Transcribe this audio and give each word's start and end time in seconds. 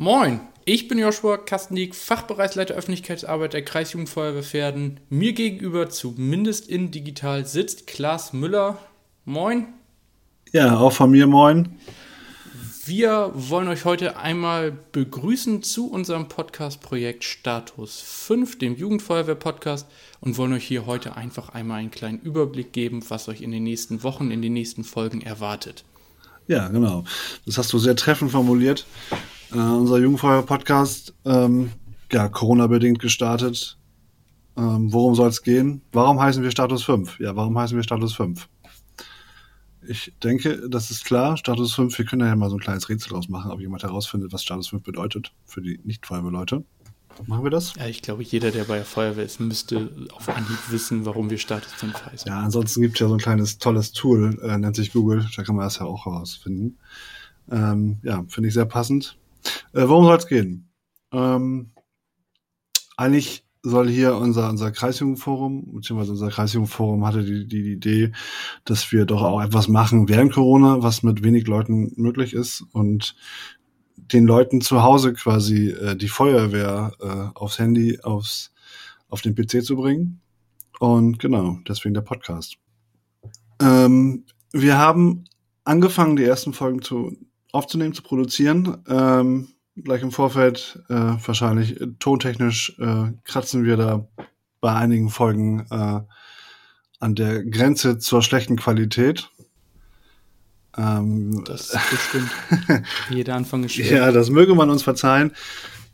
Moin, 0.00 0.38
ich 0.64 0.86
bin 0.86 1.00
Joshua 1.00 1.38
Kastenik, 1.38 1.96
Fachbereichsleiter 1.96 2.74
Öffentlichkeitsarbeit 2.74 3.52
der 3.52 3.64
Kreisjugendfeuerwehr 3.64 4.44
Pferden. 4.44 5.00
Mir 5.10 5.32
gegenüber, 5.32 5.90
zumindest 5.90 6.68
in 6.68 6.92
digital, 6.92 7.44
sitzt 7.46 7.88
Klaas 7.88 8.32
Müller. 8.32 8.78
Moin. 9.24 9.66
Ja, 10.52 10.78
auch 10.78 10.92
von 10.92 11.10
mir 11.10 11.26
moin. 11.26 11.80
Wir 12.84 13.32
wollen 13.34 13.66
euch 13.66 13.84
heute 13.84 14.16
einmal 14.16 14.70
begrüßen 14.70 15.64
zu 15.64 15.90
unserem 15.90 16.28
Podcast-Projekt 16.28 17.24
Status 17.24 18.00
5, 18.00 18.56
dem 18.56 18.76
Jugendfeuerwehr-Podcast, 18.76 19.88
und 20.20 20.38
wollen 20.38 20.52
euch 20.52 20.64
hier 20.64 20.86
heute 20.86 21.16
einfach 21.16 21.48
einmal 21.48 21.80
einen 21.80 21.90
kleinen 21.90 22.20
Überblick 22.20 22.72
geben, 22.72 23.02
was 23.08 23.28
euch 23.28 23.40
in 23.40 23.50
den 23.50 23.64
nächsten 23.64 24.04
Wochen, 24.04 24.30
in 24.30 24.42
den 24.42 24.52
nächsten 24.52 24.84
Folgen 24.84 25.22
erwartet. 25.22 25.82
Ja, 26.46 26.68
genau. 26.68 27.02
Das 27.46 27.58
hast 27.58 27.72
du 27.72 27.80
sehr 27.80 27.96
treffend 27.96 28.30
formuliert. 28.30 28.86
Äh, 29.52 29.56
unser 29.56 29.98
Jugendfeuer-Podcast, 29.98 31.14
ähm, 31.24 31.70
ja, 32.12 32.28
Corona-bedingt 32.28 32.98
gestartet. 32.98 33.78
Ähm, 34.56 34.92
worum 34.92 35.14
soll 35.14 35.28
es 35.28 35.42
gehen? 35.42 35.82
Warum 35.92 36.20
heißen 36.20 36.42
wir 36.42 36.50
Status 36.50 36.82
5? 36.82 37.18
Ja, 37.20 37.34
warum 37.36 37.56
heißen 37.58 37.76
wir 37.76 37.82
Status 37.82 38.14
5? 38.14 38.48
Ich 39.86 40.12
denke, 40.22 40.68
das 40.68 40.90
ist 40.90 41.04
klar. 41.04 41.36
Status 41.36 41.72
5, 41.74 41.96
wir 41.96 42.04
können 42.04 42.26
ja 42.26 42.36
mal 42.36 42.50
so 42.50 42.56
ein 42.56 42.60
kleines 42.60 42.88
Rätsel 42.88 43.10
draus 43.10 43.28
machen, 43.28 43.50
ob 43.50 43.60
jemand 43.60 43.84
herausfindet, 43.84 44.32
was 44.32 44.42
Status 44.42 44.68
5 44.68 44.82
bedeutet 44.82 45.32
für 45.46 45.62
die 45.62 45.80
Nicht-Feuerwehrleute. 45.84 46.64
Machen 47.26 47.44
wir 47.44 47.50
das? 47.50 47.74
Ja, 47.74 47.86
ich 47.86 48.02
glaube, 48.02 48.22
jeder, 48.22 48.50
der 48.50 48.64
bei 48.64 48.76
der 48.76 48.84
Feuerwehr 48.84 49.24
ist, 49.24 49.40
müsste 49.40 49.90
auf 50.12 50.28
Anhieb 50.28 50.58
wissen, 50.70 51.06
warum 51.06 51.30
wir 51.30 51.38
Status 51.38 51.72
5 51.72 52.06
heißen. 52.06 52.28
Ja, 52.28 52.40
ansonsten 52.40 52.82
gibt 52.82 52.94
es 52.94 53.00
ja 53.00 53.08
so 53.08 53.14
ein 53.14 53.20
kleines 53.20 53.58
tolles 53.58 53.92
Tool, 53.92 54.38
äh, 54.42 54.58
nennt 54.58 54.76
sich 54.76 54.92
Google, 54.92 55.26
da 55.36 55.42
kann 55.42 55.56
man 55.56 55.64
das 55.64 55.78
ja 55.78 55.86
auch 55.86 56.06
herausfinden. 56.06 56.78
Ähm, 57.50 57.98
ja, 58.02 58.24
finde 58.28 58.48
ich 58.48 58.54
sehr 58.54 58.66
passend. 58.66 59.16
Äh, 59.72 59.88
worum 59.88 60.04
soll 60.04 60.16
es 60.16 60.26
gehen? 60.26 60.70
Ähm, 61.12 61.72
eigentlich 62.96 63.44
soll 63.62 63.88
hier 63.88 64.16
unser, 64.16 64.48
unser 64.48 64.70
Kreisjugendforum, 64.70 65.74
beziehungsweise 65.74 66.12
unser 66.12 66.30
Kreisjugendforum 66.30 67.06
hatte 67.06 67.24
die, 67.24 67.46
die, 67.46 67.72
Idee, 67.72 68.12
dass 68.64 68.92
wir 68.92 69.04
doch 69.04 69.22
auch 69.22 69.42
etwas 69.42 69.68
machen 69.68 70.08
während 70.08 70.32
Corona, 70.32 70.82
was 70.82 71.02
mit 71.02 71.22
wenig 71.22 71.46
Leuten 71.46 71.92
möglich 71.96 72.34
ist 72.34 72.64
und 72.72 73.16
den 73.96 74.26
Leuten 74.26 74.60
zu 74.60 74.82
Hause 74.82 75.12
quasi 75.12 75.70
äh, 75.70 75.96
die 75.96 76.08
Feuerwehr 76.08 76.92
äh, 77.00 77.38
aufs 77.38 77.58
Handy, 77.58 78.00
aufs, 78.02 78.52
auf 79.08 79.20
den 79.22 79.34
PC 79.34 79.64
zu 79.64 79.76
bringen. 79.76 80.20
Und 80.78 81.18
genau, 81.18 81.58
deswegen 81.66 81.94
der 81.94 82.02
Podcast. 82.02 82.56
Ähm, 83.60 84.24
wir 84.52 84.78
haben 84.78 85.24
angefangen, 85.64 86.16
die 86.16 86.24
ersten 86.24 86.52
Folgen 86.52 86.80
zu 86.80 87.16
aufzunehmen, 87.52 87.94
zu 87.94 88.02
produzieren. 88.02 88.78
Ähm, 88.88 89.48
gleich 89.76 90.02
im 90.02 90.12
Vorfeld 90.12 90.82
äh, 90.88 90.94
wahrscheinlich 90.94 91.80
äh, 91.80 91.86
tontechnisch 91.98 92.76
äh, 92.78 93.12
kratzen 93.24 93.64
wir 93.64 93.76
da 93.76 94.08
bei 94.60 94.74
einigen 94.74 95.10
Folgen 95.10 95.66
äh, 95.70 96.00
an 97.00 97.14
der 97.14 97.44
Grenze 97.44 97.98
zur 97.98 98.22
schlechten 98.22 98.56
Qualität. 98.56 99.30
Ähm, 100.76 101.44
das 101.44 101.76
bestimmt. 101.90 102.30
Jeder 103.10 103.34
Anfang 103.34 103.64
ist 103.64 103.74
schwer. 103.74 103.92
Ja, 103.92 104.12
das 104.12 104.30
möge 104.30 104.54
man 104.54 104.70
uns 104.70 104.82
verzeihen. 104.82 105.32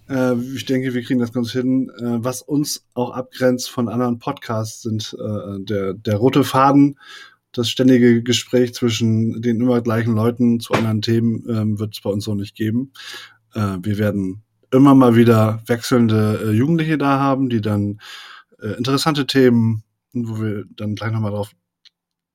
Äh, 0.08 0.34
ich 0.54 0.64
denke, 0.64 0.94
wir 0.94 1.02
kriegen 1.02 1.20
das 1.20 1.32
ganz 1.32 1.52
hin. 1.52 1.90
Äh, 1.98 2.24
was 2.24 2.42
uns 2.42 2.84
auch 2.94 3.10
abgrenzt 3.10 3.70
von 3.70 3.88
anderen 3.88 4.18
Podcasts 4.18 4.82
sind 4.82 5.16
äh, 5.18 5.60
der, 5.60 5.94
der 5.94 6.16
rote 6.16 6.44
Faden 6.44 6.98
das 7.54 7.70
ständige 7.70 8.22
Gespräch 8.22 8.74
zwischen 8.74 9.40
den 9.40 9.60
immer 9.60 9.80
gleichen 9.80 10.14
Leuten 10.14 10.60
zu 10.60 10.74
anderen 10.74 11.02
Themen 11.02 11.44
ähm, 11.48 11.78
wird 11.78 11.94
es 11.94 12.00
bei 12.00 12.10
uns 12.10 12.24
so 12.24 12.34
nicht 12.34 12.54
geben. 12.54 12.92
Äh, 13.54 13.78
wir 13.82 13.98
werden 13.98 14.42
immer 14.70 14.94
mal 14.94 15.16
wieder 15.16 15.62
wechselnde 15.66 16.40
äh, 16.44 16.50
Jugendliche 16.50 16.98
da 16.98 17.18
haben, 17.18 17.48
die 17.48 17.60
dann 17.60 18.00
äh, 18.60 18.76
interessante 18.76 19.26
Themen, 19.26 19.84
wo 20.12 20.40
wir 20.40 20.64
dann 20.76 20.96
gleich 20.96 21.12
nochmal 21.12 21.30
drauf, 21.30 21.52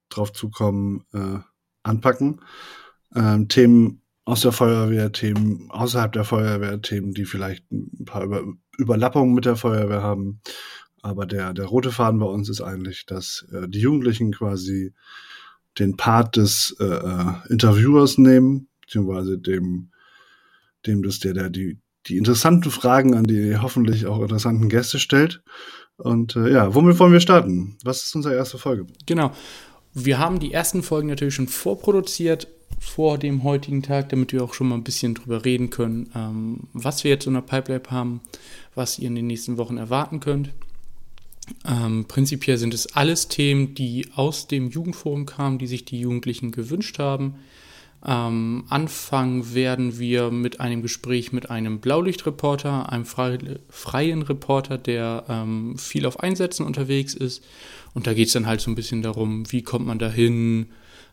drauf 0.10 0.34
zukommen, 0.34 1.04
äh, 1.14 1.40
anpacken. 1.84 2.42
Ähm, 3.16 3.48
Themen 3.48 4.02
aus 4.26 4.42
der 4.42 4.52
Feuerwehr, 4.52 5.12
Themen 5.12 5.70
außerhalb 5.70 6.12
der 6.12 6.24
Feuerwehr, 6.24 6.82
Themen, 6.82 7.14
die 7.14 7.26
vielleicht 7.26 7.70
ein 7.72 8.06
paar 8.06 8.24
Über 8.24 8.44
Überlappungen 8.78 9.34
mit 9.34 9.46
der 9.46 9.56
Feuerwehr 9.56 10.02
haben. 10.02 10.42
Aber 11.02 11.26
der, 11.26 11.54
der 11.54 11.66
rote 11.66 11.92
Faden 11.92 12.20
bei 12.20 12.26
uns 12.26 12.50
ist 12.50 12.62
eigentlich, 12.62 13.06
dass 13.06 13.46
äh, 13.52 13.68
die 13.68 13.80
Jugendlichen 13.80 14.32
quasi 14.32 14.94
den 15.78 15.98
Part 15.98 16.36
des 16.36 16.76
äh, 16.80 16.86
äh, 16.86 17.34
Interviewers 17.50 18.18
nehmen, 18.18 18.68
beziehungsweise 18.82 19.38
dem, 19.38 19.92
dem 20.86 21.04
das 21.04 21.20
der, 21.20 21.34
der 21.34 21.50
die, 21.50 21.80
die 22.08 22.18
interessanten 22.18 22.72
Fragen 22.72 23.14
an 23.14 23.26
die 23.26 23.58
hoffentlich 23.58 24.06
auch 24.06 24.22
interessanten 24.22 24.70
Gäste 24.70 25.00
stellt. 25.00 25.42
Und 25.98 26.36
äh, 26.36 26.52
ja, 26.52 26.74
womit 26.74 27.00
wollen 27.00 27.14
wir 27.14 27.20
starten? 27.20 27.78
Was 27.84 28.04
ist 28.04 28.16
unsere 28.16 28.36
erste 28.36 28.58
Folge? 28.58 28.88
Genau. 29.06 29.32
Wir 29.94 30.20
haben 30.20 30.40
die 30.40 30.54
ersten 30.54 30.84
Folgen 30.84 31.10
natürlich 31.10 31.36
schon 31.36 31.48
vorproduziert 31.48 32.48
vor 32.80 33.18
dem 33.18 33.44
heutigen 33.44 33.84
Tag, 33.84 34.10
damit 34.10 34.32
wir 34.32 34.44
auch 34.44 34.54
schon 34.54 34.70
mal 34.70 34.76
ein 34.76 34.84
bisschen 34.84 35.16
drüber 35.16 35.44
reden 35.44 35.70
können, 35.70 36.10
ähm, 36.16 36.68
was 36.74 37.04
wir 37.04 37.12
jetzt 37.12 37.28
in 37.28 37.34
der 37.34 37.42
Pipeline 37.42 37.84
haben, 37.90 38.22
was 38.76 39.00
ihr 39.00 39.08
in 39.08 39.16
den 39.16 39.28
nächsten 39.28 39.58
Wochen 39.58 39.78
erwarten 39.78 40.20
könnt. 40.20 40.52
Ähm, 41.68 42.06
prinzipiell 42.06 42.58
sind 42.58 42.74
es 42.74 42.96
alles 42.96 43.28
Themen, 43.28 43.76
die 43.76 44.08
aus 44.16 44.48
dem 44.48 44.70
Jugendforum 44.70 45.26
kamen, 45.26 45.58
die 45.58 45.68
sich 45.68 45.86
die 45.86 46.00
Jugendlichen 46.00 46.52
gewünscht 46.52 47.00
haben. 47.00 47.36
Ähm, 48.06 48.64
anfangen 48.70 49.54
werden 49.54 50.00
wir 50.00 50.32
mit 50.32 50.62
einem 50.62 50.82
Gespräch 50.82 51.34
mit 51.34 51.50
einem 51.50 51.80
Blaulichtreporter, 51.80 52.90
einem 52.92 53.06
freien 53.06 54.22
Reporter, 54.22 54.78
der 54.78 55.26
ähm, 55.28 55.78
viel 55.78 56.06
auf 56.06 56.20
Einsätzen 56.22 56.66
unterwegs 56.66 57.14
ist. 57.14 57.44
Und 57.94 58.08
da 58.08 58.14
geht 58.14 58.28
es 58.28 58.34
dann 58.34 58.46
halt 58.46 58.62
so 58.62 58.72
ein 58.72 58.76
bisschen 58.76 59.02
darum, 59.02 59.52
wie 59.52 59.64
kommt 59.64 59.86
man 59.86 60.00
dahin, 60.00 60.68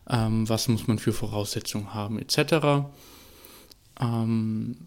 ähm, 0.09 0.47
was 0.47 0.69
muss 0.69 0.87
man 0.87 0.97
für 0.97 1.11
Voraussetzungen 1.11 1.93
haben, 1.93 2.19
etc. 2.19 2.87
Ähm, 3.99 4.77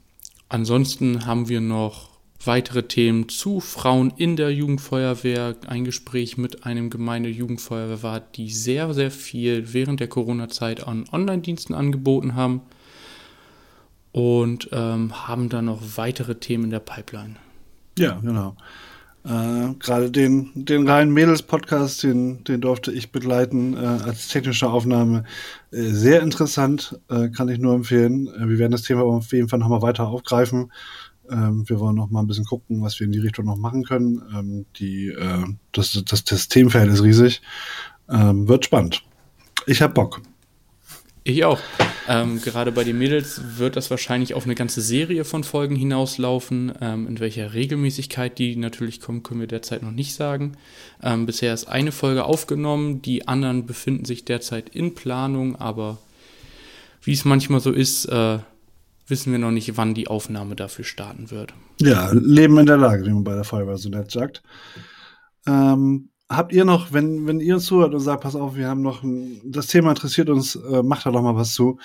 ansonsten 0.49 1.27
haben 1.27 1.49
wir 1.50 1.61
noch 1.61 2.09
weitere 2.44 2.84
Themen 2.84 3.28
zu 3.28 3.60
Frauen 3.60 4.12
in 4.16 4.36
der 4.36 4.52
Jugendfeuerwehr. 4.52 5.56
Ein 5.66 5.84
Gespräch 5.84 6.38
mit 6.38 6.64
einem 6.64 6.90
Gemeindejugendfeuerwehrwart, 6.90 8.36
die 8.36 8.50
sehr, 8.50 8.92
sehr 8.94 9.10
viel 9.10 9.72
während 9.72 10.00
der 10.00 10.08
Corona-Zeit 10.08 10.86
an 10.86 11.04
Online-Diensten 11.12 11.74
angeboten 11.74 12.34
haben. 12.34 12.62
Und 14.12 14.70
ähm, 14.72 15.28
haben 15.28 15.48
dann 15.48 15.66
noch 15.66 15.80
weitere 15.96 16.34
Themen 16.34 16.64
in 16.64 16.70
der 16.70 16.80
Pipeline. 16.80 17.36
Ja, 17.96 18.18
genau. 18.22 18.56
Äh, 19.24 19.74
Gerade 19.78 20.10
den, 20.10 20.50
den 20.54 20.88
reinen 20.88 21.12
Mädels-Podcast, 21.12 22.02
den, 22.02 22.42
den 22.44 22.62
durfte 22.62 22.90
ich 22.90 23.12
begleiten 23.12 23.74
äh, 23.74 23.78
als 23.78 24.28
technische 24.28 24.68
Aufnahme. 24.68 25.24
Äh, 25.70 25.82
sehr 25.82 26.22
interessant, 26.22 26.98
äh, 27.10 27.28
kann 27.28 27.48
ich 27.50 27.58
nur 27.58 27.74
empfehlen. 27.74 28.28
Äh, 28.28 28.48
wir 28.48 28.58
werden 28.58 28.72
das 28.72 28.82
Thema 28.82 29.02
auf 29.02 29.30
jeden 29.32 29.48
Fall 29.48 29.58
nochmal 29.58 29.82
weiter 29.82 30.08
aufgreifen. 30.08 30.72
Ähm, 31.30 31.68
wir 31.68 31.80
wollen 31.80 31.96
noch 31.96 32.10
mal 32.10 32.20
ein 32.20 32.26
bisschen 32.26 32.44
gucken, 32.44 32.82
was 32.82 32.98
wir 32.98 33.06
in 33.06 33.12
die 33.12 33.18
Richtung 33.18 33.46
noch 33.46 33.56
machen 33.56 33.84
können. 33.84 34.22
Ähm, 34.34 34.66
die, 34.76 35.08
äh, 35.08 35.44
das, 35.72 36.02
das, 36.04 36.24
das 36.24 36.48
Themenfeld 36.48 36.91
ist 36.91 37.02
riesig. 37.02 37.42
Ähm, 38.08 38.48
wird 38.48 38.64
spannend. 38.64 39.02
Ich 39.66 39.82
hab 39.82 39.94
Bock. 39.94 40.20
Ich 41.22 41.44
auch. 41.44 41.60
Ähm, 42.08 42.40
gerade 42.40 42.72
bei 42.72 42.82
den 42.82 42.98
Mädels 42.98 43.40
wird 43.58 43.76
das 43.76 43.90
wahrscheinlich 43.90 44.34
auf 44.34 44.44
eine 44.44 44.54
ganze 44.54 44.80
Serie 44.80 45.24
von 45.24 45.44
Folgen 45.44 45.76
hinauslaufen. 45.76 46.72
Ähm, 46.80 47.06
in 47.06 47.20
welcher 47.20 47.52
Regelmäßigkeit 47.52 48.38
die 48.38 48.56
natürlich 48.56 49.00
kommen, 49.00 49.22
können 49.22 49.40
wir 49.40 49.46
derzeit 49.46 49.82
noch 49.82 49.92
nicht 49.92 50.14
sagen. 50.14 50.56
Ähm, 51.02 51.26
bisher 51.26 51.52
ist 51.52 51.69
eine 51.69 51.92
Folge 51.92 52.24
aufgenommen, 52.24 53.02
die 53.02 53.28
anderen 53.28 53.66
befinden 53.66 54.06
sich 54.06 54.24
derzeit 54.24 54.70
in 54.70 54.94
Planung, 54.94 55.56
aber 55.56 55.98
wie 57.02 57.12
es 57.12 57.24
manchmal 57.24 57.60
so 57.60 57.70
ist, 57.70 58.06
äh, 58.06 58.38
wissen 59.10 59.32
wir 59.32 59.38
noch 59.38 59.50
nicht, 59.50 59.76
wann 59.76 59.94
die 59.94 60.08
Aufnahme 60.08 60.56
dafür 60.56 60.84
starten 60.84 61.31
wird. 61.31 61.52
Ja, 61.81 62.11
Leben 62.12 62.58
in 62.58 62.67
der 62.67 62.76
Lage, 62.76 63.05
wie 63.05 63.11
man 63.11 63.25
bei 63.25 63.34
der 63.34 63.44
Feuerwehr 63.44 63.76
so 63.76 63.88
nett 63.88 64.11
sagt. 64.11 64.43
Ähm, 65.46 66.11
habt 66.29 66.52
ihr 66.52 66.64
noch, 66.64 66.93
wenn, 66.93 67.26
wenn 67.26 67.40
ihr 67.40 67.58
zuhört 67.58 67.93
und 67.94 68.00
sagt, 68.00 68.23
pass 68.23 68.37
auf, 68.37 68.56
wir 68.56 68.69
haben 68.69 68.82
noch 68.82 69.02
ein, 69.02 69.40
das 69.44 69.67
Thema 69.67 69.90
interessiert 69.90 70.31
uns, 70.31 70.55
äh, 70.55 70.82
macht 70.82 71.05
da 71.05 71.11
doch 71.11 71.23
mal 71.23 71.37
was 71.37 71.52
zu. 71.52 71.79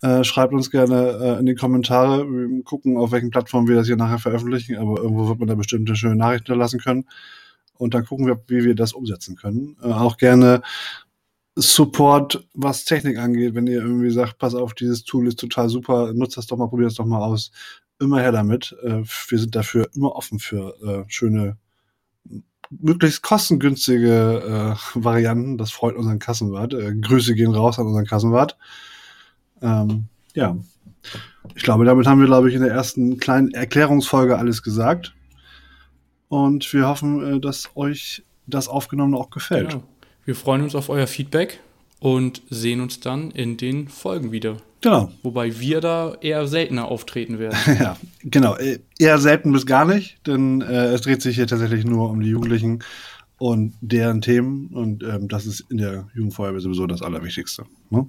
Äh, 0.00 0.22
schreibt 0.22 0.52
uns 0.52 0.70
gerne 0.70 1.18
äh, 1.20 1.40
in 1.40 1.46
die 1.46 1.56
Kommentare. 1.56 2.24
Wir 2.30 2.62
gucken, 2.62 2.96
auf 2.96 3.10
welchen 3.10 3.30
Plattformen 3.30 3.66
wir 3.66 3.74
das 3.74 3.88
hier 3.88 3.96
nachher 3.96 4.18
veröffentlichen, 4.18 4.76
aber 4.76 4.98
irgendwo 5.00 5.28
wird 5.28 5.40
man 5.40 5.48
da 5.48 5.56
bestimmt 5.56 5.88
eine 5.88 5.96
schöne 5.96 6.14
Nachricht 6.14 6.46
hinterlassen 6.46 6.78
können. 6.78 7.06
Und 7.76 7.94
dann 7.94 8.04
gucken 8.04 8.26
wir, 8.26 8.40
wie 8.46 8.64
wir 8.64 8.74
das 8.74 8.92
umsetzen 8.92 9.36
können. 9.36 9.76
Äh, 9.82 9.88
auch 9.88 10.16
gerne 10.16 10.62
Support, 11.60 12.46
was 12.54 12.84
Technik 12.84 13.18
angeht, 13.18 13.56
wenn 13.56 13.66
ihr 13.66 13.82
irgendwie 13.82 14.10
sagt, 14.10 14.38
pass 14.38 14.54
auf, 14.54 14.74
dieses 14.74 15.02
Tool 15.02 15.26
ist 15.26 15.40
total 15.40 15.68
super, 15.68 16.12
nutzt 16.12 16.36
das 16.36 16.46
doch 16.46 16.56
mal, 16.56 16.68
probiert 16.68 16.90
das 16.90 16.96
doch 16.96 17.04
mal 17.04 17.20
aus. 17.20 17.50
Immer 17.98 18.20
her 18.20 18.30
damit. 18.30 18.76
Äh, 18.84 19.02
wir 19.28 19.38
sind 19.38 19.56
dafür 19.56 19.88
immer 19.94 20.14
offen 20.14 20.38
für 20.38 20.76
äh, 20.82 21.04
schöne, 21.08 21.56
möglichst 22.70 23.22
kostengünstige 23.22 24.76
äh, 24.76 25.04
Varianten. 25.04 25.58
Das 25.58 25.72
freut 25.72 25.96
unseren 25.96 26.20
Kassenwart. 26.20 26.76
Grüße 27.02 27.34
gehen 27.34 27.52
raus 27.52 27.80
an 27.80 27.86
unseren 27.88 28.06
Kassenwart. 28.06 28.56
Ähm, 29.60 30.04
ja. 30.34 30.56
ich 31.56 31.64
glaube, 31.64 31.84
damit 31.84 32.06
haben 32.06 32.20
wir, 32.20 32.26
glaube 32.26 32.48
ich, 32.48 32.54
in 32.54 32.62
der 32.62 32.70
ersten 32.70 33.18
kleinen 33.18 33.50
Erklärungsfolge 33.50 34.38
alles 34.38 34.62
gesagt. 34.62 35.12
Und 36.28 36.72
wir 36.72 36.86
hoffen, 36.86 37.40
dass 37.40 37.70
euch 37.74 38.22
das 38.46 38.68
Aufgenommene 38.68 39.16
auch 39.16 39.30
gefällt. 39.30 39.70
Genau. 39.70 39.84
Wir 40.28 40.34
freuen 40.34 40.60
uns 40.60 40.74
auf 40.74 40.90
euer 40.90 41.06
Feedback 41.06 41.58
und 42.00 42.42
sehen 42.50 42.82
uns 42.82 43.00
dann 43.00 43.30
in 43.30 43.56
den 43.56 43.88
Folgen 43.88 44.30
wieder. 44.30 44.58
Genau. 44.82 45.10
Wobei 45.22 45.58
wir 45.58 45.80
da 45.80 46.18
eher 46.20 46.46
seltener 46.46 46.88
auftreten 46.88 47.38
werden. 47.38 47.56
ja, 47.80 47.96
genau. 48.22 48.54
Äh, 48.56 48.80
eher 48.98 49.16
selten 49.16 49.52
bis 49.52 49.64
gar 49.64 49.86
nicht, 49.86 50.18
denn 50.26 50.60
äh, 50.60 50.88
es 50.88 51.00
dreht 51.00 51.22
sich 51.22 51.36
hier 51.36 51.46
tatsächlich 51.46 51.86
nur 51.86 52.10
um 52.10 52.20
die 52.20 52.28
Jugendlichen 52.28 52.80
und 53.38 53.72
deren 53.80 54.20
Themen. 54.20 54.66
Und 54.74 55.02
ähm, 55.02 55.28
das 55.28 55.46
ist 55.46 55.64
in 55.70 55.78
der 55.78 56.08
Jugendfeuerwehr 56.12 56.60
sowieso 56.60 56.86
das 56.86 57.00
Allerwichtigste. 57.00 57.64
Ne? 57.88 58.06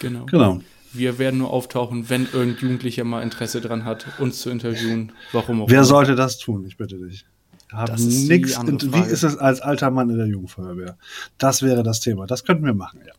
Genau. 0.00 0.24
Genau. 0.24 0.60
Wir 0.94 1.18
werden 1.18 1.40
nur 1.40 1.50
auftauchen, 1.50 2.08
wenn 2.08 2.28
irgendein 2.32 2.62
Jugendlicher 2.62 3.04
mal 3.04 3.22
Interesse 3.22 3.60
dran 3.60 3.84
hat, 3.84 4.06
uns 4.18 4.40
zu 4.40 4.48
interviewen. 4.48 5.12
Warum 5.32 5.60
auch 5.60 5.68
Wer 5.68 5.80
immer. 5.80 5.84
sollte 5.84 6.14
das 6.14 6.38
tun? 6.38 6.64
Ich 6.66 6.78
bitte 6.78 6.96
dich. 6.96 7.26
Haben 7.72 7.94
nichts. 8.26 8.58
Wie 8.60 9.00
ist 9.00 9.22
es 9.22 9.36
als 9.36 9.60
alter 9.60 9.90
Mann 9.90 10.10
in 10.10 10.18
der 10.18 10.26
Jugendfeuerwehr? 10.26 10.98
Das 11.38 11.62
wäre 11.62 11.82
das 11.82 12.00
Thema. 12.00 12.26
Das 12.26 12.44
könnten 12.44 12.64
wir 12.64 12.74
machen, 12.74 13.00
ja. 13.06 13.12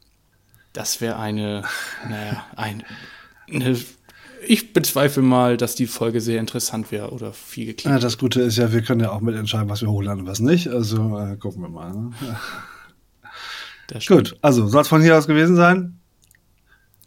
Das 0.73 1.01
wäre 1.01 1.17
eine, 1.17 1.63
naja, 2.09 2.45
ein, 2.55 2.83
eine, 3.51 3.77
ich 4.45 4.73
bezweifle 4.73 5.21
mal, 5.21 5.55
dass 5.57 5.75
die 5.75 5.85
Folge 5.85 6.19
sehr 6.19 6.39
interessant 6.39 6.91
wäre 6.91 7.11
oder 7.11 7.31
viel 7.31 7.67
geklickt. 7.67 7.93
Ja, 7.93 7.99
das 7.99 8.17
Gute 8.17 8.41
ist 8.41 8.57
ja, 8.57 8.73
wir 8.73 8.81
können 8.81 9.01
ja 9.01 9.11
auch 9.11 9.21
mitentscheiden, 9.21 9.69
was 9.69 9.81
wir 9.81 9.89
hochladen 9.89 10.21
und 10.21 10.27
was 10.27 10.39
nicht. 10.39 10.67
Also 10.67 11.17
äh, 11.17 11.37
gucken 11.37 11.61
wir 11.61 11.69
mal. 11.69 11.93
Ne? 11.93 12.11
Gut, 14.07 14.35
also 14.41 14.67
soll 14.67 14.81
es 14.81 14.87
von 14.87 15.01
hier 15.01 15.17
aus 15.17 15.27
gewesen 15.27 15.55
sein? 15.55 15.99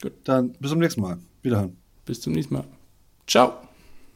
Gut. 0.00 0.12
Dann 0.24 0.52
bis 0.52 0.70
zum 0.70 0.78
nächsten 0.78 1.00
Mal. 1.00 1.18
Wiederhören. 1.42 1.76
Bis 2.04 2.20
zum 2.20 2.32
nächsten 2.32 2.54
Mal. 2.54 2.64
Ciao. 3.26 3.65